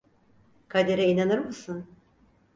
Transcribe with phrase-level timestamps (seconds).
[0.69, 1.85] Kadere inanır mısın?